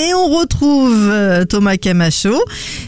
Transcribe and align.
Et 0.00 0.14
on 0.14 0.28
retrouve 0.28 1.10
euh, 1.10 1.44
Thomas 1.44 1.76
Camacho 1.76 2.42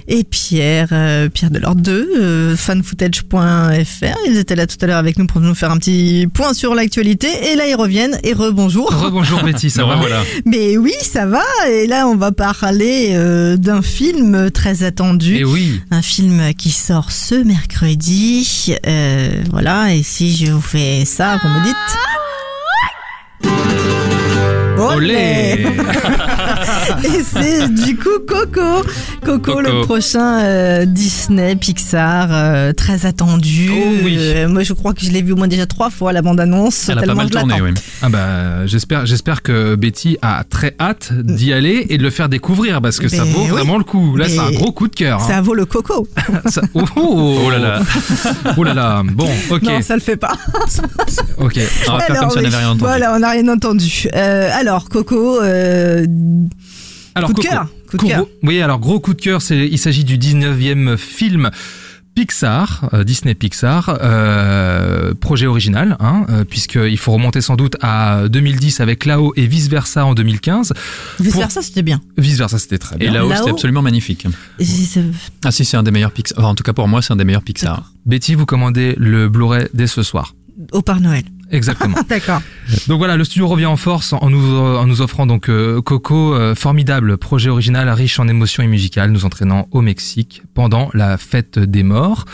et 0.09 0.25
Pierre, 0.25 0.89
euh, 0.93 1.29
Pierre 1.29 1.51
Delors 1.51 1.75
2, 1.75 2.11
euh, 2.17 2.57
fanfootage.fr. 2.57 4.17
Ils 4.27 4.39
étaient 4.39 4.57
là 4.57 4.67
tout 4.67 4.79
à 4.81 4.87
l'heure 4.87 4.97
avec 4.97 5.19
nous 5.19 5.27
pour 5.27 5.43
nous 5.43 5.55
faire 5.55 5.71
un 5.71 5.77
petit 5.77 6.27
point 6.33 6.55
sur 6.55 6.75
l'actualité. 6.75 7.29
Et 7.53 7.57
là, 7.57 7.67
ils 7.69 7.75
reviennent. 7.75 8.19
Et 8.23 8.33
rebonjour. 8.33 8.91
Rebonjour 8.91 9.43
Betty, 9.45 9.69
ça 9.69 9.85
va 9.85 9.97
voilà. 9.97 10.23
Mais 10.47 10.79
oui, 10.79 10.95
ça 11.03 11.27
va. 11.27 11.45
Et 11.69 11.87
là, 11.87 12.07
on 12.09 12.17
va 12.17 12.33
parler 12.33 13.11
euh, 13.13 13.59
d'un 13.59 13.83
film 13.83 14.51
très 14.51 14.83
attendu. 14.83 15.37
Et 15.37 15.45
oui. 15.45 15.83
Un 15.91 16.03
film 16.03 16.55
qui 16.55 16.71
sort 16.71 17.13
ce 17.13 17.35
mercredi. 17.35 18.75
Euh, 18.87 19.43
voilà. 19.51 19.95
Et 19.95 20.03
si 20.03 20.35
je 20.35 20.51
vous 20.51 20.63
fais 20.63 21.05
ça, 21.05 21.37
vous 21.43 21.49
me 21.49 21.65
dites. 21.65 21.77
Olé 24.79 25.67
Et 27.05 27.23
c'est 27.23 27.69
du 27.69 27.97
coup 27.97 28.09
Coco. 28.27 28.83
Coco, 29.25 29.39
Coco. 29.39 29.61
le 29.61 29.83
prochain 29.83 30.41
euh, 30.43 30.85
Disney, 30.85 31.57
Pixar, 31.57 32.29
euh, 32.31 32.73
très 32.73 33.07
attendu. 33.07 33.71
Oh 33.73 33.89
oui. 34.05 34.17
Euh, 34.19 34.49
moi, 34.49 34.63
je 34.63 34.73
crois 34.73 34.93
que 34.95 35.01
je 35.05 35.11
l'ai 35.11 35.23
vu 35.23 35.33
au 35.33 35.37
moins 35.37 35.49
déjà 35.49 35.67
trois 35.67 35.91
fois, 35.91 36.13
la 36.13 36.23
bande-annonce. 36.23 36.89
Elle 36.89 36.93
a 36.99 37.01
pas 37.01 37.07
tellement 37.07 37.23
mal 37.23 37.31
tourné, 37.31 37.61
oui. 37.61 37.71
Ah 38.03 38.09
bah 38.09 38.67
j'espère 38.67 39.07
j'espère 39.07 39.43
que 39.43 39.75
Betty 39.75 40.19
a 40.23 40.45
très 40.45 40.75
hâte 40.81 41.13
d'y 41.13 41.53
aller 41.53 41.87
et 41.89 41.99
de 41.99 42.03
le 42.03 42.11
faire 42.11 42.29
découvrir 42.29 42.81
parce 42.83 42.99
que 42.99 43.09
ça 43.09 43.25
Mais 43.25 43.31
vaut 43.31 43.43
oui. 43.43 43.49
vraiment 43.49 43.79
le 43.79 43.85
coup. 43.85 44.17
Là 44.17 44.29
c'est 44.29 44.39
un 44.39 44.51
gros 44.51 44.73
coup 44.73 44.89
de 44.89 44.95
cœur. 44.95 45.21
hein. 45.23 45.27
Ça 45.29 45.41
vaut 45.41 45.55
le 45.55 45.67
Coco. 45.67 46.07
Ça- 46.47 46.63
Oh, 46.75 46.83
oh, 46.97 47.39
Oh 47.47 47.51
là 47.51 47.59
là. 47.59 47.81
Oh 48.57 48.65
là 48.65 48.75
là. 48.75 49.03
Bon, 49.05 49.29
ok, 49.51 49.63
Non, 49.63 49.81
ça 49.83 49.95
le 49.95 50.01
fait 50.01 50.17
pas. 50.17 50.33
ok. 51.39 51.59
On 51.89 51.93
va 51.93 52.01
faire 52.01 52.21
comme 52.21 52.31
si 52.31 52.39
on 52.39 52.43
n'avait 52.43 52.57
rien 52.57 52.67
entendu. 52.69 52.81
Voilà, 52.81 53.15
on 53.15 53.19
n'a 53.19 53.31
rien 53.31 53.49
entendu. 53.49 54.09
Euh, 54.15 54.49
alors, 54.53 54.89
Coco, 54.89 55.41
euh, 55.43 56.07
Alors 57.15 57.31
coup 57.33 57.41
de 57.43 57.47
cœur. 57.49 57.67
Coup 57.91 57.97
de 57.97 58.03
Gros- 58.03 58.09
cœur. 58.09 58.27
Oui, 58.43 58.61
alors 58.61 58.79
gros 58.79 59.01
coup 59.01 59.15
de 59.15 59.21
cœur, 59.21 59.43
c'est 59.43 59.67
il 59.69 59.79
s'agit 59.79 60.05
du 60.05 60.17
19e 60.19 60.97
film 60.97 61.51
Pixar, 62.15 62.91
euh, 62.93 63.05
Disney 63.05 63.35
Pixar, 63.35 63.99
euh, 64.03 65.15
projet 65.15 65.47
original, 65.47 65.97
hein, 65.99 66.27
euh, 66.29 66.45
puisqu'il 66.45 66.99
faut 66.99 67.13
remonter 67.13 67.41
sans 67.41 67.57
doute 67.57 67.77
à 67.81 68.29
2010 68.29 68.81
avec 68.81 69.07
Lao 69.07 69.33
et 69.37 69.47
vice 69.47 69.69
versa 69.69 70.05
en 70.05 70.13
2015. 70.15 70.75
Vice 71.21 71.33
Pour- 71.33 71.41
versa, 71.41 71.63
c'était 71.63 71.81
bien. 71.83 72.03
Vice 72.19 72.37
versa, 72.37 72.59
c'était 72.59 72.77
très 72.79 72.97
Et 72.97 72.99
bien. 72.99 73.13
là-haut, 73.13 73.29
Là-haut- 73.31 73.39
c'était 73.39 73.51
absolument 73.53 73.81
magnifique. 73.83 74.27
Et 74.59 74.65
Ah 75.45 75.51
si, 75.51 75.65
c'est 75.65 75.77
un 75.79 75.83
des 75.83 75.91
meilleurs 75.91 76.13
Pixar. 76.13 76.39
Enfin, 76.39 76.49
en 76.49 76.55
tout 76.55 76.65
cas, 76.65 76.75
pour 76.75 76.87
moi, 76.87 77.01
c'est 77.01 77.15
un 77.15 77.17
des 77.17 77.25
meilleurs 77.25 77.43
Pixar. 77.43 77.93
Betty, 78.05 78.35
vous 78.35 78.45
commandez 78.47 78.95
le 78.99 79.31
Blu-ray 79.31 79.69
dès 79.73 79.87
ce 79.87 80.03
soir. 80.03 80.35
Au 80.73 80.83
Père 80.83 81.01
Noël. 81.01 81.25
Exactement. 81.51 81.97
D'accord. 82.09 82.43
Donc 82.89 82.99
voilà, 82.99 83.17
le 83.17 83.25
studio 83.25 83.47
revient 83.49 83.67
en 83.67 83.77
force 83.77 84.13
en 84.13 84.31
nous, 84.31 84.57
en 84.57 84.87
nous 84.87 85.01
offrant 85.01 85.27
donc 85.27 85.49
euh, 85.49 85.81
Coco, 85.81 86.35
euh, 86.35 86.55
formidable 86.55 87.17
projet 87.19 87.51
original 87.51 87.89
riche 87.91 88.19
en 88.21 88.29
émotions 88.29 88.63
et 88.63 88.67
musicales, 88.67 89.11
nous 89.11 89.25
entraînant 89.25 89.69
au 89.71 89.81
Mexique 89.81 90.43
pendant 90.55 90.91
la 90.95 91.17
fête 91.19 91.59
des 91.59 91.83
morts. 91.83 92.25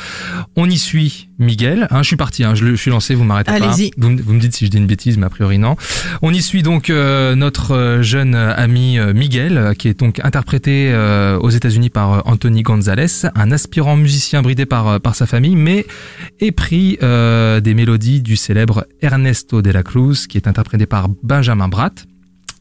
On 0.56 0.68
y 0.68 0.78
suit 0.78 1.28
Miguel. 1.38 1.86
Hein, 1.90 2.02
je 2.02 2.08
suis 2.08 2.16
parti, 2.16 2.42
hein, 2.44 2.54
je, 2.54 2.66
je 2.66 2.74
suis 2.74 2.90
lancé, 2.90 3.14
vous 3.14 3.24
m'arrêtez 3.24 3.52
pas. 3.52 3.64
Allez-y. 3.64 3.90
Vous, 3.96 4.10
me- 4.10 4.20
vous 4.20 4.32
me 4.34 4.40
dites 4.40 4.54
si 4.56 4.66
je 4.66 4.70
dis 4.70 4.76
une 4.78 4.86
bêtise, 4.86 5.16
mais 5.18 5.26
a 5.26 5.30
priori 5.30 5.58
non. 5.58 5.76
On 6.22 6.32
y 6.32 6.42
suit 6.42 6.62
donc 6.62 6.90
euh, 6.90 7.34
notre 7.36 7.72
euh, 7.76 8.02
jeune 8.02 8.34
ami 8.34 8.98
euh, 8.98 9.12
Miguel, 9.14 9.56
euh, 9.56 9.74
qui 9.74 9.88
est 9.88 9.98
donc 10.00 10.20
interprété 10.24 10.90
euh, 10.92 11.38
aux 11.38 11.50
États-Unis 11.50 11.90
par 11.90 12.26
Anthony 12.26 12.62
Gonzalez, 12.62 13.06
un 13.36 13.50
aspirant 13.52 13.96
musicien 13.96 14.42
bridé 14.42 14.66
par 14.66 15.00
par 15.00 15.14
sa 15.14 15.26
famille, 15.26 15.54
mais 15.56 15.86
épris 16.40 16.98
euh, 17.02 17.60
des 17.60 17.74
mélodies 17.74 18.20
du 18.20 18.36
célèbre 18.36 18.86
Ernesto 19.00 19.62
de 19.62 19.70
la 19.70 19.82
Cruz, 19.84 20.26
qui 20.28 20.36
est 20.38 20.46
interprété 20.46 20.86
par 20.86 21.08
Benjamin 21.22 21.68
Bratt 21.68 22.06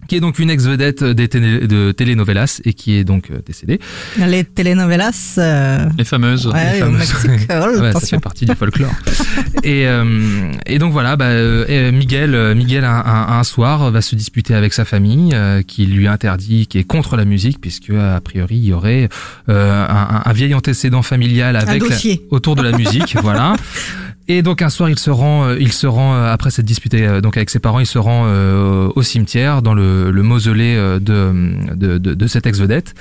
qui 0.07 0.15
est 0.15 0.19
donc 0.21 0.39
une 0.39 0.49
ex-vedette 0.49 1.03
des 1.03 1.27
télé- 1.27 1.67
de 1.67 1.91
telenovelas 1.91 2.61
et 2.63 2.73
qui 2.73 2.93
est 2.95 3.03
donc 3.03 3.29
euh, 3.29 3.39
décédée. 3.45 3.77
Les 4.17 4.45
telenovelas. 4.45 5.35
euh, 5.37 5.85
Les 5.97 6.05
fameuses. 6.05 6.47
ouais, 6.47 6.73
les 6.75 6.81
au 6.81 6.85
fameuses. 6.85 6.99
Mexique. 6.99 7.47
Oh, 7.51 7.81
Ouais, 7.81 7.91
ça 7.91 7.99
fait 7.99 8.19
partie 8.19 8.45
du 8.45 8.55
folklore. 8.55 8.91
et, 9.63 9.85
euh, 9.87 10.51
et 10.65 10.79
donc 10.79 10.93
voilà, 10.93 11.17
bah, 11.17 11.25
euh, 11.25 11.91
Miguel, 11.91 12.35
euh, 12.35 12.55
Miguel 12.55 12.85
un, 12.85 13.03
un- 13.05 13.37
un 13.39 13.43
soir 13.43 13.91
va 13.91 14.01
se 14.01 14.15
disputer 14.15 14.53
avec 14.53 14.71
sa 14.73 14.85
famille, 14.85 15.31
euh, 15.33 15.61
qui 15.61 15.85
lui 15.87 16.07
interdit, 16.07 16.67
qui 16.67 16.77
est 16.77 16.85
contre 16.85 17.17
la 17.17 17.25
musique, 17.25 17.59
puisque 17.59 17.89
a 17.89 18.21
priori 18.21 18.55
il 18.55 18.65
y 18.65 18.73
aurait 18.73 19.09
euh, 19.49 19.85
un, 19.89 20.21
un 20.23 20.33
vieil 20.33 20.53
antécédent 20.53 21.01
familial 21.01 21.57
avec 21.57 21.83
la- 21.89 21.97
autour 22.29 22.55
de 22.55 22.61
la 22.61 22.77
musique, 22.77 23.17
voilà. 23.21 23.55
Et 24.29 24.41
donc 24.41 24.61
un 24.61 24.69
soir, 24.69 24.89
il 24.89 24.99
se 24.99 25.09
rend, 25.09 25.45
euh, 25.45 25.57
il 25.59 25.71
se 25.71 25.87
rend 25.87 26.15
euh, 26.15 26.33
après 26.33 26.51
cette 26.51 26.65
dispute 26.65 26.93
euh, 26.95 27.21
donc 27.21 27.37
avec 27.37 27.49
ses 27.49 27.59
parents, 27.59 27.79
il 27.79 27.85
se 27.85 27.97
rend 27.97 28.25
euh, 28.25 28.89
au 28.95 29.01
cimetière 29.01 29.61
dans 29.61 29.73
le, 29.73 30.11
le 30.11 30.23
mausolée 30.23 30.75
de, 30.75 30.99
de, 31.75 31.97
de, 31.97 32.13
de 32.13 32.27
cette 32.27 32.45
ex-vedette. 32.45 32.93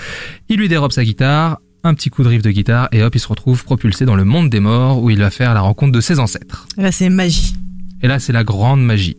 Il 0.49 0.59
lui 0.59 0.69
dérobe 0.69 0.93
sa 0.93 1.05
guitare, 1.05 1.59
un 1.83 1.95
petit 1.95 2.11
coup 2.11 2.23
de 2.23 2.29
riff 2.29 2.43
de 2.43 2.51
guitare 2.51 2.89
et 2.93 3.03
hop, 3.03 3.15
il 3.15 3.19
se 3.19 3.29
retrouve 3.29 3.65
propulsé 3.65 4.05
dans 4.05 4.15
le 4.15 4.25
monde 4.25 4.51
des 4.51 4.61
morts 4.61 5.03
où 5.03 5.11
il 5.11 5.19
va 5.19 5.31
faire 5.31 5.53
la 5.55 5.61
rencontre 5.61 5.93
de 5.93 6.01
ses 6.01 6.21
ancêtres. 6.21 6.67
Là, 6.77 6.93
c'est 6.93 7.09
magie. 7.09 7.55
Et 8.03 8.09
là, 8.09 8.19
c'est 8.19 8.33
la 8.33 8.45
grande 8.45 8.85
magie. 8.85 9.17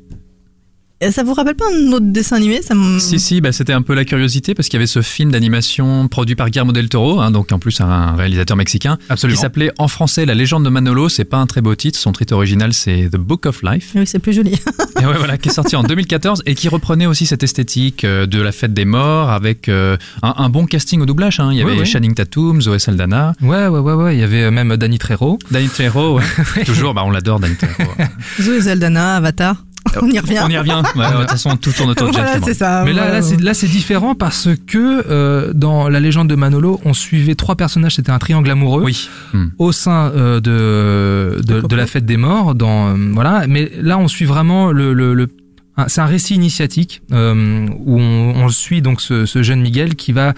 Et 0.99 1.11
Ça 1.11 1.23
vous 1.23 1.33
rappelle 1.35 1.53
pas 1.55 1.65
un 1.71 1.91
autre 1.91 2.07
dessin 2.07 2.37
animé 2.37 2.61
ça 2.63 2.73
Si, 2.97 3.19
si, 3.19 3.39
bah, 3.39 3.51
c'était 3.51 3.73
un 3.73 3.83
peu 3.83 3.93
la 3.93 4.03
curiosité 4.03 4.55
parce 4.55 4.67
qu'il 4.67 4.77
y 4.77 4.79
avait 4.79 4.87
ce 4.87 5.03
film 5.03 5.31
d'animation 5.31 6.07
produit 6.07 6.35
par 6.35 6.49
Guillermo 6.49 6.71
del 6.71 6.89
Toro, 6.89 7.19
hein, 7.21 7.29
donc 7.29 7.51
en 7.51 7.59
plus 7.59 7.79
un 7.81 8.15
réalisateur 8.15 8.57
mexicain, 8.57 8.97
qui 8.97 9.11
Absolument. 9.11 9.39
s'appelait 9.39 9.71
en 9.77 9.87
français 9.87 10.25
La 10.25 10.33
légende 10.33 10.65
de 10.65 10.69
Manolo. 10.69 11.07
C'est 11.07 11.23
pas 11.25 11.37
un 11.37 11.45
très 11.45 11.61
beau 11.61 11.75
titre, 11.75 11.99
son 11.99 12.13
titre 12.13 12.33
original 12.33 12.73
c'est 12.73 13.09
The 13.11 13.17
Book 13.17 13.45
of 13.45 13.61
Life. 13.61 13.91
Oui, 13.95 14.07
c'est 14.07 14.17
plus 14.17 14.33
joli. 14.33 14.53
Et 14.99 15.05
ouais, 15.05 15.17
voilà, 15.19 15.37
qui 15.37 15.49
est 15.49 15.53
sorti 15.53 15.75
en 15.75 15.83
2014 15.83 16.41
et 16.47 16.55
qui 16.55 16.67
reprenait 16.67 17.05
aussi 17.05 17.27
cette 17.27 17.43
esthétique 17.43 18.03
euh, 18.03 18.25
de 18.25 18.41
la 18.41 18.51
fête 18.51 18.73
des 18.73 18.85
morts 18.85 19.29
avec 19.29 19.69
euh, 19.69 19.97
un, 20.23 20.33
un 20.37 20.49
bon 20.49 20.65
casting 20.65 20.99
au 21.01 21.05
doublage. 21.05 21.39
Hein. 21.39 21.49
Il 21.51 21.59
y 21.59 21.61
avait 21.61 21.77
oui. 21.79 21.85
Channing 21.85 22.15
Tatum, 22.15 22.59
Zoé 22.59 22.79
Saldana, 22.79 23.33
Ouais, 23.43 23.67
ouais, 23.67 23.79
ouais, 23.79 23.93
ouais. 23.93 24.15
Il 24.15 24.19
y 24.19 24.23
avait 24.23 24.43
euh, 24.45 24.51
même 24.51 24.75
Danny 24.77 24.97
Trejo. 24.97 25.37
Danny 25.51 25.67
Trejo. 25.69 26.17
ouais. 26.17 26.23
Toujours, 26.65 26.95
bah, 26.95 27.03
on 27.05 27.11
l'adore, 27.11 27.39
Danny 27.39 27.55
Trejo. 27.55 27.91
Zoé 28.41 28.61
Saldana, 28.63 29.17
Avatar. 29.17 29.63
On 30.01 30.09
y 30.09 30.19
revient. 30.19 30.39
On 30.43 30.49
y 30.49 30.57
revient. 30.57 30.81
Ouais, 30.95 31.11
de 31.11 31.19
toute 31.21 31.31
façon, 31.31 31.55
tout 31.57 31.71
tourne 31.71 31.89
autour 31.91 32.07
de 32.07 32.11
Voilà, 32.13 32.31
Cameron. 32.33 32.45
c'est 32.47 32.53
ça. 32.53 32.83
Mais 32.85 32.93
là, 32.93 33.01
Voilà. 33.03 33.15
là, 33.15 33.21
c'est, 33.21 33.41
là, 33.41 33.53
c'est 33.53 33.67
différent 33.67 34.15
parce 34.15 34.49
que 34.67 35.03
euh, 35.09 35.51
dans 35.53 35.89
la 35.89 35.99
légende 35.99 36.27
de 36.29 36.35
Manolo, 36.35 36.79
on 36.85 36.93
suivait 36.93 37.35
trois 37.35 37.55
personnages. 37.55 37.95
C'était 37.95 38.11
un 38.11 38.19
triangle 38.19 38.49
amoureux. 38.49 38.83
Oui. 38.83 39.09
Hmm. 39.33 39.47
au 39.57 39.71
sein 39.71 40.11
euh, 40.15 40.39
de, 40.39 41.41
de, 41.67 41.75
la 41.75 41.85
fête 41.85 42.05
des 42.05 42.17
morts 42.17 42.55
dans 42.55 42.89
euh, 42.89 42.95
voilà 43.13 43.45
mais 43.47 43.71
là 43.81 43.97
on 43.97 44.07
suit 44.07 44.25
vraiment 44.25 44.71
le, 44.71 44.93
le, 44.93 45.13
le- 45.13 45.23
un- 45.23 45.27
c'est 45.87 46.01
un 46.01 46.05
récit 46.05 46.33
initiatique 46.35 47.01
euh, 47.11 47.67
où 47.79 47.99
on, 47.99 48.33
on 48.45 48.49
suit 48.49 48.81
donc 48.81 48.99
ce, 49.01 49.25
ce 49.25 49.43
jeune 49.43 49.61
Miguel 49.61 49.95
qui 49.95 50.11
va 50.11 50.33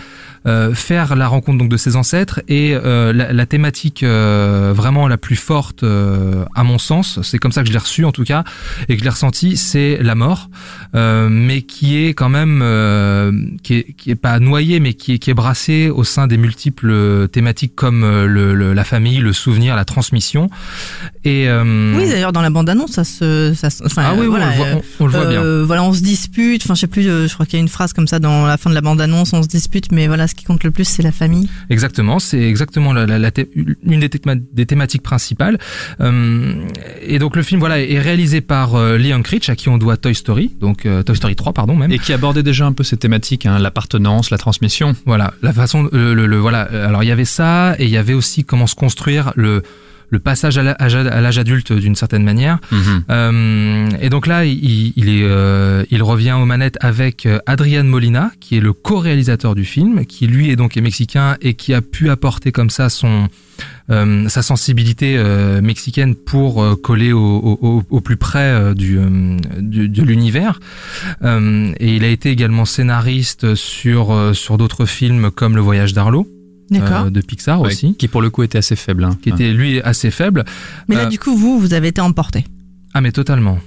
euh, 0.45 0.73
faire 0.73 1.15
la 1.15 1.27
rencontre 1.27 1.57
donc 1.57 1.69
de 1.69 1.77
ses 1.77 1.95
ancêtres 1.95 2.41
et 2.47 2.73
euh, 2.75 3.11
la, 3.13 3.31
la 3.33 3.45
thématique 3.45 4.03
euh, 4.03 4.73
vraiment 4.75 5.07
la 5.07 5.17
plus 5.17 5.35
forte 5.35 5.83
euh, 5.83 6.45
à 6.55 6.63
mon 6.63 6.77
sens 6.77 7.19
c'est 7.23 7.37
comme 7.37 7.51
ça 7.51 7.61
que 7.61 7.67
je 7.67 7.73
l'ai 7.73 7.79
reçu 7.79 8.05
en 8.05 8.11
tout 8.11 8.23
cas 8.23 8.43
et 8.87 8.93
que 8.95 8.99
je 8.99 9.03
l'ai 9.03 9.09
ressenti 9.09 9.55
c'est 9.57 9.97
la 10.01 10.15
mort 10.15 10.49
euh, 10.95 11.27
mais 11.29 11.61
qui 11.61 11.97
est 12.05 12.13
quand 12.13 12.29
même 12.29 12.61
euh, 12.61 13.31
qui 13.63 13.75
est 13.75 13.93
qui 13.97 14.11
est 14.11 14.15
pas 14.15 14.39
noyé 14.39 14.79
mais 14.79 14.93
qui 14.93 15.13
est 15.13 15.19
qui 15.19 15.29
est 15.29 15.33
brassé 15.33 15.89
au 15.89 16.03
sein 16.03 16.27
des 16.27 16.37
multiples 16.37 17.27
thématiques 17.29 17.75
comme 17.75 18.01
le, 18.01 18.53
le- 18.53 18.73
la 18.73 18.83
famille 18.83 19.19
le 19.19 19.33
souvenir 19.33 19.75
la 19.75 19.85
transmission 19.85 20.49
et 21.25 21.49
euh, 21.49 21.95
Oui, 21.97 22.09
d'ailleurs, 22.09 22.31
dans 22.31 22.41
la 22.41 22.49
bande-annonce, 22.49 22.91
ça 22.91 23.03
se. 23.03 23.53
Ça, 23.53 23.69
se- 23.69 23.83
enfin, 23.83 24.03
ah 24.05 24.13
oui, 24.13 24.21
oui, 24.21 24.27
voilà, 24.27 24.47
on 24.47 24.49
le 24.51 24.55
voit, 24.55 24.67
on, 24.99 25.03
on 25.03 25.05
le 25.07 25.11
voit 25.11 25.25
bien 25.29 25.43
euh, 25.43 25.63
Voilà, 25.65 25.83
on 25.83 25.93
se 25.93 26.01
dispute. 26.01 26.61
Enfin, 26.63 26.75
je 26.75 26.81
sais 26.81 26.87
plus. 26.87 27.07
euh, 27.07 27.27
je 27.27 27.33
crois 27.33 27.45
qu'il 27.45 27.55
y 27.55 27.57
a 27.57 27.61
une 27.61 27.67
phrase 27.69 27.93
comme 27.93 28.07
ça 28.07 28.19
dans 28.19 28.45
la 28.45 28.57
fin 28.57 28.69
de 28.69 28.75
la 28.75 28.81
bande-annonce. 28.81 29.33
On 29.33 29.41
se 29.43 29.47
dispute, 29.47 29.91
mais 29.91 30.07
voilà, 30.07 30.27
ce 30.27 30.35
qui 30.35 30.45
compte 30.45 30.63
le 30.63 30.71
plus, 30.71 30.85
c'est 30.85 31.03
la 31.03 31.11
famille. 31.11 31.47
Exactement, 31.69 32.19
c'est 32.19 32.41
exactement 32.41 32.93
la, 32.93 33.05
la- 33.05 33.19
la 33.19 33.31
thé- 33.31 33.49
une 33.83 33.99
des, 33.99 34.09
théma- 34.09 34.35
des 34.53 34.65
thématiques 34.65 35.03
principales. 35.03 35.57
Euh, 36.01 36.53
et 37.01 37.19
donc 37.19 37.35
le 37.35 37.43
film 37.43 37.59
voilà 37.59 37.79
est 37.81 37.99
réalisé 37.99 38.41
par 38.41 38.75
euh, 38.75 38.97
Lee 38.97 39.11
Unkrich 39.11 39.49
à 39.49 39.55
qui 39.55 39.69
on 39.69 39.77
doit 39.77 39.97
Toy 39.97 40.15
Story, 40.15 40.51
donc 40.59 40.85
euh, 40.85 41.03
Toy 41.03 41.15
Story 41.15 41.35
3 41.35 41.53
pardon 41.53 41.75
même. 41.75 41.91
Et 41.91 41.99
qui 41.99 42.13
abordait 42.13 42.43
déjà 42.43 42.65
un 42.65 42.71
peu 42.73 42.83
ces 42.83 42.97
thématiques, 42.97 43.45
hein, 43.45 43.59
l'appartenance, 43.59 44.29
la 44.29 44.37
transmission. 44.37 44.95
Voilà, 45.05 45.33
la 45.41 45.53
façon, 45.53 45.89
le, 45.91 46.13
le- 46.13 46.25
le- 46.27 46.37
voilà. 46.37 46.61
Alors 46.61 47.03
il 47.03 47.07
y 47.07 47.11
avait 47.11 47.25
ça 47.25 47.75
et 47.79 47.85
il 47.85 47.89
y 47.91 47.97
avait 47.97 48.13
aussi 48.13 48.43
comment 48.43 48.67
se 48.67 48.75
construire 48.75 49.33
le 49.35 49.63
le 50.09 50.19
passage 50.19 50.57
à 50.57 50.63
l'âge 51.21 51.37
adulte 51.37 51.71
d'une 51.73 51.95
certaine 51.95 52.23
manière. 52.23 52.59
Mhm. 52.71 53.03
Euh, 53.11 53.89
et 54.01 54.09
donc 54.09 54.25
là, 54.27 54.45
il, 54.45 54.93
il 54.95 55.09
est, 55.09 55.23
euh, 55.23 55.83
il 55.91 56.01
revient 56.03 56.33
aux 56.33 56.45
manettes 56.45 56.77
avec 56.81 57.25
euh, 57.25 57.39
Adrian 57.45 57.83
Molina, 57.83 58.31
qui 58.39 58.57
est 58.57 58.61
le 58.61 58.73
co-réalisateur 58.73 59.55
du 59.55 59.65
film, 59.65 60.05
qui 60.05 60.27
lui 60.27 60.49
est 60.49 60.55
donc 60.55 60.77
est 60.77 60.81
mexicain 60.81 61.37
et 61.41 61.53
qui 61.53 61.73
a 61.73 61.81
pu 61.81 62.09
apporter 62.09 62.51
comme 62.51 62.69
ça 62.69 62.89
son 62.89 63.27
euh, 63.91 64.29
sa 64.29 64.41
sensibilité 64.41 65.21
mexicaine 65.61 66.15
pour 66.15 66.79
coller 66.81 67.11
au, 67.11 67.19
au, 67.19 67.59
au- 67.61 67.83
au 67.89 68.01
plus 68.01 68.15
près 68.17 68.73
du, 68.73 68.97
du- 69.59 69.89
de 69.89 70.03
l'univers. 70.03 70.59
Et 71.23 71.95
il 71.95 72.03
a 72.03 72.07
été 72.07 72.29
également 72.29 72.65
scénariste 72.65 73.55
sur 73.55 74.31
sur 74.33 74.57
d'autres 74.57 74.85
films 74.85 75.29
comme 75.31 75.55
Le 75.55 75.61
Voyage 75.61 75.93
d'Arlo. 75.93 76.27
D'accord. 76.71 77.05
euh, 77.05 77.09
de 77.09 77.21
Pixar 77.21 77.61
Ouais, 77.61 77.67
aussi, 77.67 77.95
Qui 77.95 78.07
pour 78.07 78.21
le 78.21 78.29
coup 78.29 78.43
était 78.43 78.57
assez 78.59 78.75
faible. 78.75 79.03
hein. 79.03 79.17
qui 79.21 79.29
était 79.29 79.51
lui 79.53 79.81
assez 79.81 80.11
faible. 80.11 80.45
Mais 80.87 80.95
là, 80.95 81.03
Euh, 81.05 81.09
du 81.09 81.17
coup, 81.19 81.35
vous, 81.35 81.59
vous 81.59 81.73
avez 81.73 81.87
été 81.89 82.01
emporté. 82.01 82.45
Ah 82.93 83.01
mais 83.01 83.11
totalement. 83.11 83.59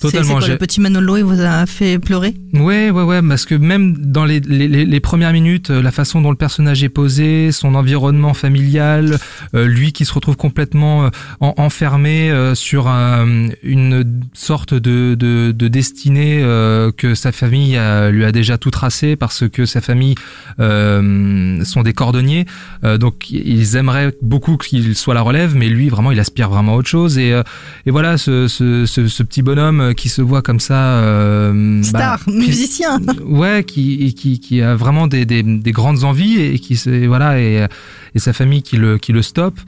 Totalement. 0.00 0.38
quoi, 0.38 0.48
le 0.48 0.56
petit 0.58 0.80
Manolo, 0.80 1.16
il 1.16 1.24
vous 1.24 1.40
a 1.40 1.66
fait 1.66 1.98
pleurer? 1.98 2.34
Ouais, 2.52 2.90
ouais, 2.90 3.02
ouais, 3.02 3.20
parce 3.22 3.44
que 3.46 3.54
même 3.54 3.96
dans 3.98 4.24
les, 4.24 4.40
les, 4.40 4.68
les- 4.68 4.84
les 4.84 5.00
premières 5.00 5.32
minutes, 5.32 5.70
euh, 5.70 5.82
la 5.82 5.90
façon 5.90 6.20
dont 6.20 6.30
le 6.30 6.36
personnage 6.36 6.82
est 6.84 6.88
posé, 6.88 7.52
son 7.52 7.74
environnement 7.74 8.34
familial, 8.34 9.18
euh, 9.54 9.66
lui 9.66 9.92
qui 9.92 10.04
se 10.04 10.12
retrouve 10.12 10.36
complètement 10.36 11.04
euh, 11.06 11.08
en- 11.40 11.54
enfermé 11.56 12.30
euh, 12.30 12.54
sur 12.54 12.88
un- 12.88 13.48
une 13.62 14.04
sorte 14.34 14.74
de, 14.74 15.14
de, 15.14 15.52
de 15.52 15.68
destinée 15.68 16.40
euh, 16.42 16.90
que 16.96 17.14
sa 17.14 17.32
famille 17.32 17.76
euh, 17.76 18.10
lui 18.10 18.24
a 18.24 18.32
déjà 18.32 18.58
tout 18.58 18.70
tracé 18.70 19.16
parce 19.16 19.48
que 19.48 19.64
sa 19.66 19.80
famille 19.80 20.14
euh, 20.60 21.64
sont 21.64 21.82
des 21.82 21.92
cordonniers, 21.92 22.46
Euh, 22.84 22.98
donc 22.98 23.30
ils 23.30 23.76
aimeraient 23.76 24.12
beaucoup 24.22 24.56
qu'il 24.56 24.94
soit 24.96 25.14
la 25.14 25.22
relève, 25.22 25.54
mais 25.56 25.68
lui 25.68 25.88
vraiment 25.88 26.10
il 26.12 26.20
aspire 26.20 26.48
vraiment 26.50 26.74
à 26.74 26.76
autre 26.76 26.88
chose 26.88 27.18
et, 27.18 27.32
euh, 27.32 27.42
et 27.86 27.90
voilà 27.90 28.18
ce, 28.18 28.48
ce, 28.48 28.84
ce, 28.86 29.06
ce 29.08 29.22
petit 29.22 29.42
bonhomme 29.42 29.83
qui 29.92 30.08
se 30.08 30.22
voit 30.22 30.40
comme 30.40 30.60
ça 30.60 30.74
euh, 31.00 31.82
Star, 31.82 32.20
bah, 32.26 32.32
musicien. 32.32 33.00
ouais 33.26 33.64
qui, 33.64 34.14
qui 34.14 34.40
qui 34.40 34.62
a 34.62 34.74
vraiment 34.74 35.06
des, 35.06 35.26
des, 35.26 35.42
des 35.42 35.72
grandes 35.72 36.04
envies 36.04 36.40
et 36.40 36.58
qui 36.58 36.80
voilà 37.06 37.38
et, 37.40 37.66
et 38.14 38.18
sa 38.18 38.32
famille 38.32 38.62
qui 38.62 38.76
le 38.76 38.96
qui 38.98 39.12
le 39.12 39.20
stoppe. 39.22 39.58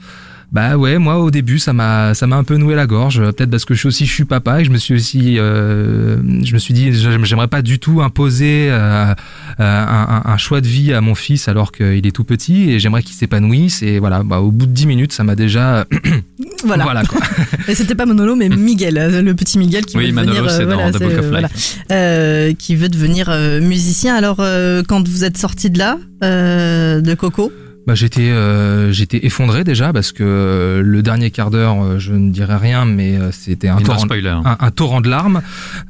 Bah 0.49 0.77
ouais 0.77 0.97
moi 0.97 1.17
au 1.19 1.29
début 1.29 1.59
ça 1.59 1.73
m'a 1.73 2.13
ça 2.13 2.25
m'a 2.25 2.37
un 2.37 2.45
peu 2.45 2.55
noué 2.55 2.73
la 2.73 2.87
gorge. 2.87 3.19
Peut-être 3.19 3.49
parce 3.51 3.65
que 3.65 3.73
je 3.73 3.79
suis 3.79 3.87
aussi 3.89 4.05
je 4.05 4.13
suis 4.13 4.23
papa 4.23 4.61
et 4.61 4.63
je 4.63 4.71
me 4.71 4.77
suis 4.77 4.93
aussi 4.93 5.37
euh, 5.39 6.21
je 6.41 6.53
me 6.53 6.57
suis 6.57 6.73
dit 6.73 6.93
j'aim- 6.93 7.25
j'aimerais 7.25 7.49
pas 7.49 7.61
du 7.61 7.79
tout 7.79 8.01
imposer 8.01 8.67
euh, 8.69 9.13
euh, 9.59 9.85
un, 10.23 10.37
choix 10.37 10.61
de 10.61 10.67
vie 10.67 10.93
à 10.93 11.01
mon 11.01 11.15
fils 11.15 11.49
alors 11.49 11.73
qu'il 11.73 12.07
est 12.07 12.15
tout 12.15 12.23
petit 12.23 12.71
et 12.71 12.79
j'aimerais 12.79 13.03
qu'il 13.03 13.13
s'épanouisse. 13.15 13.83
Et 13.83 13.99
voilà 13.99 14.23
bah 14.23 14.39
au 14.39 14.51
bout 14.51 14.67
de 14.67 14.71
10 14.71 14.87
minutes 14.87 15.11
ça 15.11 15.25
m'a 15.25 15.35
déjà 15.35 15.85
Voilà. 16.65 16.83
voilà 16.83 17.03
quoi 17.03 17.19
Et 17.67 17.75
c'était 17.75 17.95
pas 17.95 18.05
Manolo, 18.05 18.35
mais 18.35 18.49
Miguel, 18.49 18.97
euh, 18.97 19.21
le 19.21 19.33
petit 19.35 19.57
Miguel 19.57 19.85
qui 19.85 19.97
Oui, 19.97 20.07
veut 20.07 20.13
Manolo, 20.13 20.47
devenir, 20.47 20.77
dans 20.77 20.91
The 20.91 21.25
voilà, 21.29 21.49
euh, 21.91 22.53
qui 22.57 22.75
veut 22.75 22.89
devenir 22.89 23.29
euh, 23.29 23.59
musicien. 23.61 24.15
Alors, 24.15 24.37
euh, 24.39 24.81
quand 24.87 25.07
vous 25.07 25.23
êtes 25.23 25.37
sorti 25.37 25.69
de 25.69 25.77
là, 25.77 25.97
euh, 26.23 27.01
de 27.01 27.13
Coco, 27.13 27.51
Bah 27.87 27.95
j'étais 27.95 28.29
euh, 28.29 28.91
j'étais 28.91 29.25
effondré 29.25 29.63
déjà 29.63 29.93
parce 29.93 30.11
que 30.11 30.21
euh, 30.23 30.81
le 30.83 31.01
dernier 31.01 31.31
quart 31.31 31.49
d'heure 31.49 31.81
euh, 31.81 31.99
je 31.99 32.11
ne 32.11 32.31
dirais 32.31 32.57
rien 32.57 32.83
mais 32.83 33.15
euh, 33.15 33.31
c'était 33.31 33.69
un 33.69 33.77
torrent 33.77 33.99
spoiler. 33.99 34.27
un, 34.43 34.57
un 34.59 34.71
torrent 34.71 34.99
de 34.99 35.09
larmes. 35.09 35.41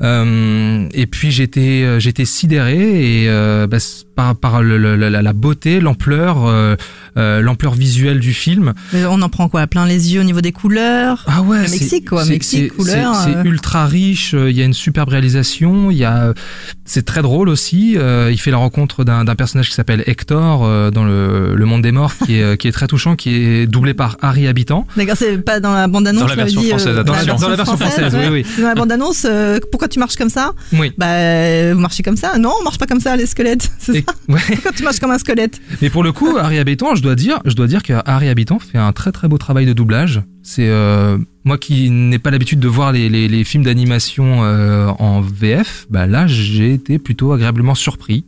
Euh, 0.01 0.87
et 0.93 1.07
puis 1.07 1.31
j'étais 1.31 1.83
euh, 1.83 1.99
j'étais 1.99 2.25
sidéré 2.25 3.23
et 3.23 3.29
euh, 3.29 3.67
bah, 3.67 3.77
par 4.15 4.35
par 4.35 4.61
le- 4.63 4.77
le- 4.77 4.95
la, 4.95 5.21
la 5.21 5.33
beauté 5.33 5.79
l'ampleur 5.79 6.45
euh, 6.45 6.75
euh, 7.17 7.41
l'ampleur 7.41 7.73
visuelle 7.73 8.19
du 8.19 8.33
film. 8.33 8.73
On 8.93 9.21
en 9.21 9.29
prend 9.29 9.49
quoi 9.49 9.65
Plein 9.67 9.85
les 9.85 10.13
yeux 10.13 10.21
au 10.21 10.23
niveau 10.23 10.41
des 10.41 10.51
couleurs? 10.51 11.23
Ah 11.27 11.41
ouais 11.41 11.61
Le 11.61 11.67
c'est- 11.67 11.79
Mexique, 11.79 12.09
quoi, 12.09 12.23
c'est- 12.23 12.29
Mexique, 12.31 12.71
c'est- 12.71 12.75
couleur, 12.77 13.15
c'est 13.15 13.33
c'est 13.33 13.47
ultra 13.49 13.85
riche 13.85 14.33
il 14.37 14.55
y 14.55 14.61
a 14.61 14.65
une 14.65 14.73
superbe 14.73 15.09
réalisation 15.09 15.89
il 15.91 15.97
y 15.97 16.05
a 16.05 16.33
c'est 16.85 17.05
très 17.05 17.21
drôle 17.21 17.49
aussi 17.49 17.95
euh, 17.97 18.29
il 18.31 18.37
fait 18.39 18.51
la 18.51 18.57
rencontre 18.57 19.03
d'un 19.03 19.23
d'un 19.25 19.35
personnage 19.35 19.69
qui 19.69 19.75
s'appelle 19.75 20.03
Hector 20.07 20.63
euh, 20.65 20.91
dans 20.91 21.03
le, 21.05 21.55
le 21.55 21.65
monde 21.65 21.81
des 21.87 21.93
morts 21.93 22.13
qui 22.25 22.35
est 22.35 22.57
qui 22.57 22.67
est 22.67 22.71
très 22.71 22.87
touchant 22.87 23.15
qui 23.15 23.35
est 23.35 23.67
doublé 23.67 23.93
par 23.93 24.17
Harry 24.21 24.45
Habitant 24.47 24.85
D'accord, 24.97 25.15
c'est 25.17 25.37
pas 25.37 25.59
dans 25.59 25.73
la 25.73 25.87
bande-annonce. 25.87 26.23
Dans 26.23 26.27
la 26.27 26.35
version 26.35 26.61
dit, 26.61 26.69
française, 26.69 26.95
euh, 26.97 27.01
attention. 27.01 27.35
Dans 27.35 27.49
la 27.49 27.55
version 27.55 27.77
française, 27.77 28.13
oui, 28.13 28.19
ouais. 28.19 28.29
oui. 28.29 28.45
Dans 28.61 28.67
la 28.67 28.75
bande-annonce, 28.75 29.25
euh, 29.29 29.59
pourquoi 29.71 29.87
tu 29.87 29.99
marches 29.99 30.15
comme 30.15 30.29
ça? 30.29 30.53
Oui 30.73 30.91
Bah, 30.97 31.05
euh, 31.07 31.71
vous 31.73 31.79
marchez 31.79 32.03
comme 32.03 32.17
ça? 32.17 32.37
Non, 32.37 32.51
on 32.59 32.63
marche 32.63 32.77
pas 32.77 32.87
comme 32.87 32.99
ça, 32.99 33.15
les 33.15 33.25
squelettes. 33.25 33.71
C'est 33.79 33.93
ça? 34.05 34.13
ouais. 34.27 34.41
Pourquoi 34.53 34.71
tu 34.73 34.83
marches 34.83 34.99
comme 34.99 35.11
un 35.11 35.17
squelette? 35.17 35.61
Mais 35.81 35.89
pour 35.89 36.03
le 36.03 36.11
coup, 36.11 36.37
Harry 36.37 36.59
Habitant, 36.59 36.95
je 36.95 37.01
dois 37.01 37.15
dire, 37.15 37.39
je 37.45 37.53
dois 37.53 37.67
dire 37.67 37.83
que 37.83 37.93
Harry 38.05 38.27
Habitant 38.27 38.59
fait 38.59 38.77
un 38.77 38.91
très 38.91 39.11
très 39.11 39.27
beau 39.27 39.37
travail 39.37 39.65
de 39.65 39.73
doublage. 39.73 40.21
C'est 40.43 40.67
euh, 40.69 41.17
moi 41.43 41.57
qui 41.57 41.89
n'ai 41.89 42.19
pas 42.19 42.31
l'habitude 42.31 42.59
de 42.59 42.67
voir 42.67 42.91
les, 42.91 43.09
les, 43.09 43.27
les 43.27 43.43
films 43.43 43.63
d'animation 43.63 44.43
euh, 44.43 44.87
en 44.99 45.21
VF, 45.21 45.87
bah 45.89 46.07
là 46.07 46.25
j'ai 46.27 46.73
été 46.73 46.99
plutôt 46.99 47.33
agréablement 47.33 47.75
surpris. 47.75 48.25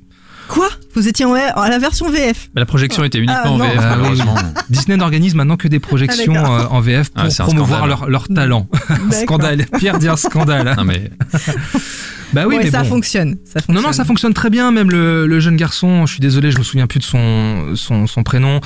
Quoi? 0.49 0.69
Vous 0.95 1.07
étiez 1.07 1.25
en 1.25 1.33
à 1.33 1.69
la 1.69 1.79
version 1.79 2.09
VF 2.09 2.49
Mais 2.55 2.61
la 2.61 2.65
projection 2.65 3.03
était 3.03 3.19
uniquement 3.19 3.41
Ah, 3.43 3.51
en. 3.51 3.57
VF, 3.57 3.75
Ah, 3.79 3.95
malheureusement. 3.95 4.35
Disney 4.69 4.97
n'organise 4.97 5.35
maintenant 5.35 5.57
que 5.57 5.67
des 5.67 5.79
projections 5.79 6.33
Ah, 6.35 6.61
euh, 6.61 6.65
en 6.69 6.81
VF 6.81 7.09
pour 7.09 7.23
Ah, 7.25 7.43
promouvoir 7.43 7.87
leur, 7.87 8.09
leur 8.09 8.27
talent. 8.27 8.67
Scandale. 9.11 9.65
Pierre 9.77 9.99
dit 9.99 10.07
un 10.07 10.17
scandale. 10.17 10.73
Non, 10.77 10.83
mais 10.83 11.11
Bah 12.33 12.45
oui, 12.47 12.55
Ouais, 12.57 12.63
mais 12.65 12.69
ça 12.69 12.83
bon. 12.83 12.89
fonctionne. 12.89 13.37
Ça 13.43 13.59
fonctionne. 13.59 13.75
Non, 13.75 13.81
non, 13.81 13.91
ça 13.93 14.05
fonctionne 14.05 14.33
très 14.33 14.49
bien. 14.49 14.71
Même 14.71 14.91
le, 14.91 15.25
le 15.25 15.39
jeune 15.39 15.55
garçon, 15.55 16.05
je 16.05 16.11
suis 16.13 16.19
désolé, 16.21 16.51
je 16.51 16.59
me 16.59 16.63
souviens 16.63 16.85
plus 16.87 16.99
de 16.99 17.03
son 17.03 17.75
son, 17.75 18.05
son 18.07 18.23
prénom 18.23 18.59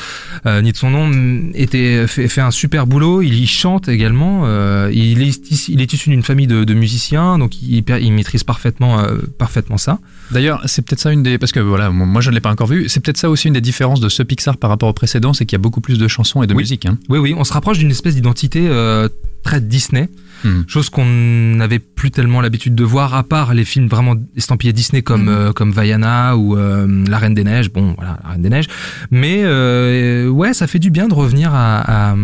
euh, 0.45 0.61
ni 0.61 0.71
de 0.71 0.77
son 0.77 0.89
nom, 0.89 1.11
était 1.53 2.05
fait, 2.07 2.27
fait 2.27 2.41
un 2.41 2.51
super 2.51 2.87
boulot. 2.87 3.21
Il 3.21 3.33
y 3.35 3.47
chante 3.47 3.87
également. 3.87 4.41
euh, 4.45 4.89
il 4.93 5.21
est 5.21 5.49
issu- 5.51 5.71
il 5.71 5.81
est 5.81 5.93
issu 5.93 6.09
d'une 6.09 6.23
famille 6.23 6.47
de, 6.47 6.63
de 6.65 6.73
musiciens, 6.73 7.37
donc 7.37 7.61
il, 7.61 7.83
il 8.01 8.13
maîtrise 8.13 8.43
parfaitement 8.43 8.99
euh, 8.99 9.17
parfaitement 9.37 9.77
ça. 9.77 9.99
D'ailleurs, 10.31 10.61
c'est 10.65 10.81
peut-être 10.85 10.99
ça 10.99 11.11
une 11.11 11.23
des. 11.23 11.37
Parce 11.37 11.51
que 11.51 11.59
voilà, 11.61 11.89
moi 11.89 12.21
je 12.21 12.29
ne 12.29 12.35
l'ai 12.35 12.41
pas 12.41 12.51
encore 12.51 12.67
vu. 12.67 12.89
C'est 12.89 12.99
peut-être 12.99 13.17
ça 13.17 13.29
aussi 13.29 13.47
une 13.47 13.53
des 13.53 13.61
différences 13.61 13.99
de 14.01 14.09
ce 14.09 14.23
Pixar 14.23 14.57
par 14.57 14.69
rapport 14.69 14.89
au 14.89 14.93
précédent, 14.93 15.33
c'est 15.33 15.45
qu'il 15.45 15.55
y 15.55 15.61
a 15.61 15.63
beaucoup 15.63 15.81
plus 15.81 15.97
de 15.97 16.07
chansons 16.07 16.43
et 16.43 16.47
de 16.47 16.53
Oui. 16.53 16.63
musique. 16.63 16.85
Hein. 16.85 16.97
Oui, 17.09 17.19
oui, 17.19 17.33
on 17.37 17.43
se 17.43 17.53
rapproche 17.53 17.77
d'une 17.77 17.91
espèce 17.91 18.15
d'identité 18.15 18.67
euh, 18.67 19.07
très 19.43 19.61
Disney. 19.61 20.09
Hmm. 20.43 20.63
Chose 20.67 20.89
qu'on 20.89 21.05
n'avait 21.05 21.79
plus 21.79 22.11
tellement 22.11 22.41
l'habitude 22.41 22.75
de 22.75 22.83
voir, 22.83 23.13
à 23.13 23.23
part 23.23 23.53
les 23.53 23.63
films 23.63 23.87
vraiment 23.87 24.15
estampillés 24.35 24.73
Disney 24.73 25.01
comme 25.01 25.29
euh, 25.29 25.53
comme 25.53 25.71
Vaiana 25.71 26.35
ou 26.35 26.57
euh, 26.57 27.05
La 27.07 27.17
Reine 27.17 27.33
des 27.33 27.45
Neiges. 27.45 27.71
Bon, 27.71 27.93
voilà, 27.97 28.19
La 28.23 28.31
Reine 28.31 28.41
des 28.41 28.49
Neiges. 28.49 28.67
Mais 29.09 29.41
euh, 29.43 30.27
ouais, 30.27 30.53
ça 30.53 30.67
fait 30.67 30.79
du 30.79 30.89
bien 30.89 31.07
de 31.07 31.13
revenir 31.13 31.53
à, 31.53 32.11
à 32.11 32.15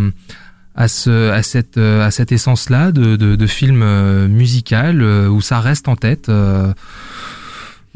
à 0.75 0.87
ce 0.87 1.29
à 1.29 1.43
cette 1.43 1.77
euh, 1.77 2.05
à 2.05 2.11
cette 2.11 2.31
essence 2.31 2.69
là 2.69 2.91
de 2.91 3.15
de, 3.15 3.35
de 3.35 3.47
film 3.47 3.81
euh, 3.83 4.27
musical 4.27 5.01
où 5.01 5.39
ça 5.41 5.61
reste 5.61 5.87
en 5.87 5.95
tête. 5.95 6.29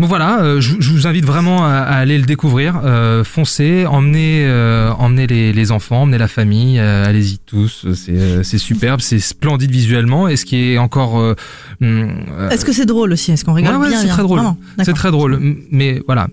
Bon 0.03 0.09
voilà, 0.09 0.41
euh, 0.41 0.59
je, 0.59 0.75
je 0.81 0.91
vous 0.91 1.07
invite 1.07 1.23
vraiment 1.23 1.63
à, 1.65 1.69
à 1.69 1.95
aller 1.95 2.17
le 2.17 2.25
découvrir. 2.25 2.81
Euh, 2.83 3.23
foncez, 3.23 3.85
emmenez, 3.85 4.44
euh, 4.45 4.91
emmenez 5.00 5.27
les, 5.27 5.53
les 5.53 5.71
enfants, 5.71 6.01
emmenez 6.01 6.17
la 6.17 6.27
famille, 6.27 6.77
euh, 6.77 7.05
allez-y 7.05 7.38
tous. 7.38 7.88
C'est, 7.94 8.57
superbe, 8.57 9.00
c'est 9.00 9.19
splendide 9.19 9.71
visuellement. 9.71 10.27
Et 10.27 10.35
ce 10.35 10.44
qui 10.44 10.57
est 10.73 10.77
encore, 10.77 11.13
hum, 11.13 12.25
Est-ce 12.51 12.65
que 12.65 12.73
c'est 12.73 12.85
drôle 12.85 13.13
aussi? 13.13 13.31
Est-ce 13.31 13.45
qu'on 13.45 13.53
rigole 13.53 13.77
Ouais, 13.77 13.95
c'est 13.95 14.09
très 14.09 14.23
drôle. 14.23 14.39
Vraiment 14.39 14.57
c'est 14.83 14.91
très 14.94 15.09
drôle. 15.09 15.39
Mais 15.71 16.01
voilà, 16.05 16.27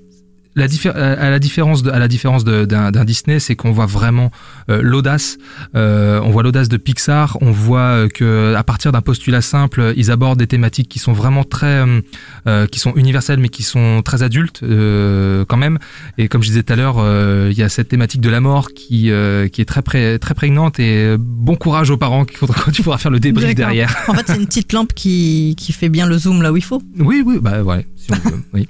la 0.61 0.69
diffé- 0.69 0.91
à 0.91 1.31
la 1.31 1.39
différence 1.41 1.83
de, 1.83 1.91
à 1.91 1.99
la 1.99 2.07
différence 2.09 2.45
de- 2.45 2.65
d'un, 2.65 2.91
Disney, 3.05 3.41
c'est 3.41 3.57
qu'on 3.57 3.73
voit 3.73 3.87
vraiment 3.87 4.31
euh, 4.71 4.81
l'audace. 4.83 5.39
Euh, 5.75 6.21
on 6.23 6.31
voit 6.31 6.43
l'audace 6.43 6.69
de 6.69 6.77
Pixar. 6.77 7.37
On 7.41 7.51
voit 7.51 7.81
euh, 7.81 8.09
que 8.09 8.55
à 8.55 8.63
partir 8.63 8.93
d'un 8.93 9.01
postulat 9.01 9.41
simple, 9.41 9.93
ils 9.97 10.11
abordent 10.11 10.39
des 10.39 10.47
thématiques 10.47 10.89
qui 10.89 10.99
sont 10.99 11.13
vraiment 11.13 11.43
très, 11.45 11.67
euh, 11.87 12.01
euh, 12.47 12.67
qui 12.67 12.79
sont 12.79 12.93
universelles, 12.95 13.41
mais 13.41 13.49
qui 13.49 13.63
sont 13.63 14.03
très 14.05 14.23
adultes 14.23 14.61
euh, 14.63 15.45
quand 15.49 15.57
même. 15.57 15.79
Et 16.19 16.29
comme 16.29 16.43
je 16.43 16.49
disais 16.49 16.63
tout 16.63 16.73
à 16.73 16.77
l'heure, 16.77 16.97
euh, 16.99 17.49
il 17.51 17.59
y 17.59 17.63
a 17.63 17.69
cette 17.69 17.89
thématique 17.89 18.21
de 18.21 18.31
la 18.31 18.41
mort 18.41 18.69
qui, 18.73 19.11
euh, 19.11 19.49
qui 19.49 19.61
est 19.61 19.65
très, 19.65 19.83
pré- 19.83 20.19
très 20.21 20.35
prégnante. 20.35 20.79
Et 20.79 21.05
euh, 21.05 21.17
bon 21.19 21.57
courage 21.57 21.91
aux 21.91 21.97
parents 21.97 22.25
quand, 22.25 22.47
quand 22.47 22.71
tu 22.71 22.83
pourras 22.83 22.99
faire 22.99 23.11
le 23.11 23.19
débrief 23.21 23.55
derrière. 23.55 23.97
En 24.09 24.15
fait, 24.15 24.25
c'est 24.27 24.37
une 24.37 24.47
petite 24.47 24.73
lampe 24.73 24.93
qui, 24.95 25.55
qui 25.59 25.73
fait 25.73 25.89
bien 25.89 26.07
le 26.07 26.19
zoom 26.19 26.43
là 26.43 26.53
où 26.53 26.57
il 26.57 26.65
faut. 26.65 26.83
Oui, 26.99 27.23
oui, 27.25 27.39
bah 27.41 27.63
ouais. 27.63 27.87
Si 27.97 28.09
on 28.13 28.17
peut, 28.31 28.37
oui. 28.53 28.69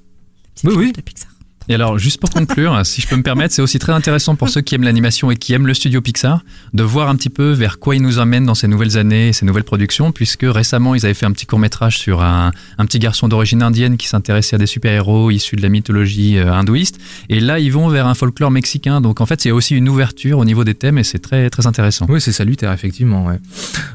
Oui, 0.65 0.75
oui. 0.77 0.93
de 0.93 1.01
Pixar. 1.01 1.31
Et 1.71 1.75
alors, 1.75 2.01
juste 2.01 2.19
pour 2.19 2.31
conclure, 2.31 2.81
si 2.85 3.01
je 3.01 3.07
peux 3.07 3.15
me 3.15 3.23
permettre, 3.23 3.55
c'est 3.55 3.63
aussi 3.63 3.79
très 3.79 3.93
intéressant 3.93 4.35
pour 4.35 4.49
ceux 4.49 4.61
qui 4.61 4.75
aiment 4.75 4.83
l'animation 4.83 5.31
et 5.31 5.37
qui 5.37 5.53
aiment 5.53 5.69
le 5.69 5.75
studio 5.75 6.01
Pixar 6.01 6.43
de 6.75 6.83
voir 6.83 7.09
un 7.09 7.15
petit 7.15 7.31
peu 7.31 7.53
vers 7.53 7.79
quoi 7.79 7.95
ils 7.95 8.03
nous 8.03 8.19
amènent 8.19 8.45
dans 8.45 8.57
ces 8.57 8.67
nouvelles 8.67 8.99
années, 8.99 9.33
ces 9.33 9.47
nouvelles 9.47 9.63
productions, 9.63 10.11
puisque 10.11 10.43
récemment 10.43 10.97
ils 10.97 11.05
avaient 11.05 11.15
fait 11.15 11.27
un 11.27 11.31
petit 11.31 11.47
court 11.47 11.61
métrage 11.61 11.97
sur 11.97 12.23
un, 12.23 12.51
petit 12.79 12.99
garçon 12.99 13.29
d'origine 13.29 13.63
indienne 13.63 13.99
qui 13.99 14.09
s'intéressait 14.09 14.57
à 14.57 14.59
des 14.59 14.67
super-héros 14.67 15.31
issus 15.31 15.55
de 15.55 15.63
la 15.63 15.69
mythologie 15.69 16.39
euh, 16.39 16.53
hindouiste. 16.53 16.99
Et 17.29 17.39
là, 17.39 17.61
ils 17.61 17.71
vont 17.71 17.87
vers 17.89 18.09
un 18.09 18.15
folklore 18.15 18.51
mexicain. 18.51 19.01
Donc 19.01 19.21
en 19.21 19.27
fait, 19.27 19.41
c'est 19.41 19.53
aussi 19.53 19.77
une 19.77 19.89
ouverture 19.89 20.39
au 20.39 20.45
niveau 20.45 20.65
des 20.65 20.75
thèmes 20.75 20.99
et 20.99 21.05
c'est 21.05 21.21
très 21.21 21.51
très 21.51 21.69
intéressant. 21.69 22.07
Oui, 22.09 22.21
c'est 22.21 22.33
salutaire, 22.33 22.73
effectivement. 22.73 23.31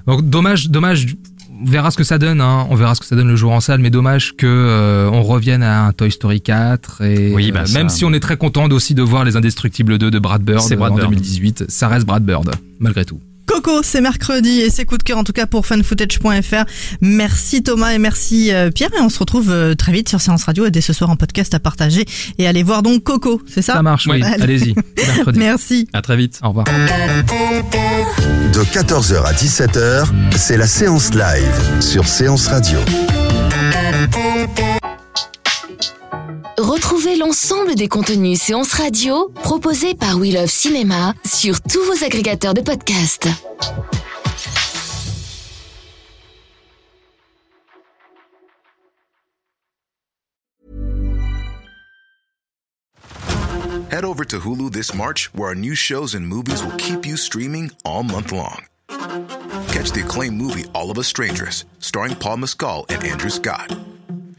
Donc 0.08 0.29
dommage, 0.29 0.70
dommage. 0.70 1.08
On 1.62 1.65
verra 1.65 1.91
ce 1.91 1.97
que 1.97 2.03
ça 2.03 2.17
donne. 2.17 2.41
Hein. 2.41 2.67
On 2.69 2.75
verra 2.75 2.95
ce 2.95 3.00
que 3.01 3.05
ça 3.05 3.15
donne 3.15 3.27
le 3.29 3.35
jour 3.35 3.51
en 3.51 3.62
salle, 3.62 3.79
mais 3.79 3.89
dommage 3.89 4.35
que 4.35 4.45
euh, 4.45 5.09
on 5.12 5.24
revienne 5.24 5.63
à 5.63 5.85
un 5.88 5.91
Toy 5.93 6.12
Story 6.12 6.41
4. 6.41 7.01
Et 7.03 7.33
Oui, 7.33 7.51
bah, 7.51 7.62
euh, 7.62 7.65
ça- 7.65 7.77
même 7.77 7.89
si 7.89 8.03
on 8.05 8.13
est 8.13 8.19
très 8.19 8.38
content 8.38 8.67
aussi 8.69 8.93
de 8.93 9.01
voir 9.01 9.24
les 9.24 9.35
Indestructibles 9.38 9.97
2 9.97 10.12
de 10.12 10.19
Brad 10.19 10.41
Bird 10.41 10.67
Brad 10.75 10.91
en 10.91 10.95
Bird. 10.95 11.09
2018, 11.09 11.65
ça 11.69 11.88
reste 11.88 12.05
Brad 12.05 12.24
Bird 12.25 12.51
malgré 12.79 13.05
tout. 13.05 13.19
Coco, 13.55 13.83
c'est 13.83 14.01
mercredi 14.01 14.59
et 14.59 14.69
c'est 14.69 14.83
coup 14.83 14.97
de 14.97 15.03
cœur 15.03 15.17
en 15.17 15.24
tout 15.24 15.31
cas 15.31 15.45
pour 15.45 15.65
fanfootage.fr. 15.65 16.65
Merci 17.00 17.63
Thomas 17.63 17.93
et 17.93 18.00
merci 18.00 18.53
euh, 18.53 18.69
Pierre 18.69 18.89
et 18.97 19.00
on 19.00 19.07
se 19.07 19.17
retrouve 19.17 19.50
euh, 19.50 19.75
très 19.75 19.93
vite 19.93 20.09
sur 20.09 20.19
Séance 20.19 20.43
Radio 20.43 20.65
et 20.65 20.71
dès 20.71 20.81
ce 20.81 20.91
soir 20.91 21.09
en 21.09 21.15
podcast 21.15 21.53
à 21.53 21.62
partager 21.62 22.03
et 22.38 22.47
allez 22.47 22.63
voir 22.63 22.83
donc 22.83 23.03
Coco, 23.03 23.41
c'est 23.47 23.62
ça 23.62 23.75
Ça 23.75 23.81
marche. 23.81 24.07
Oui. 24.07 24.21
Allez-y. 24.21 24.75
Mercredi. 24.97 25.39
Merci. 25.45 25.88
À 25.93 26.01
très 26.01 26.17
vite. 26.17 26.38
Au 26.43 26.50
revoir. 26.50 26.65
De 26.65 28.59
14h 28.59 29.24
à 29.24 29.31
17h, 29.31 30.07
c'est 30.35 30.57
la 30.57 30.67
séance 30.67 31.13
live 31.13 31.81
sur 31.81 32.09
Séance 32.09 32.47
Radio. 32.47 32.79
L'ensemble 37.35 37.75
des 37.75 37.89
contenus 37.89 38.39
séances 38.39 38.71
radio 38.71 39.29
proposés 39.43 39.93
par 39.93 40.15
We 40.15 40.33
Love 40.33 40.49
Cinéma 40.49 41.13
sur 41.25 41.59
tous 41.59 41.83
vos 41.83 42.05
agrégateurs 42.05 42.53
de 42.53 42.61
podcasts. 42.61 43.27
Head 53.91 54.05
over 54.05 54.23
to 54.23 54.39
Hulu 54.39 54.71
this 54.71 54.93
March, 54.93 55.29
where 55.33 55.49
our 55.49 55.55
new 55.55 55.75
shows 55.75 56.15
and 56.15 56.25
movies 56.25 56.63
will 56.63 56.77
keep 56.77 57.05
you 57.05 57.17
streaming 57.17 57.69
all 57.83 58.03
month 58.03 58.31
long. 58.31 58.63
Catch 59.73 59.91
the 59.91 60.03
acclaimed 60.05 60.37
movie 60.37 60.63
All 60.73 60.89
of 60.89 60.97
Us 60.97 61.07
Strangers, 61.07 61.65
starring 61.79 62.15
Paul 62.15 62.37
Mescal 62.37 62.85
and 62.87 63.03
Andrew 63.03 63.29
Scott. 63.29 63.75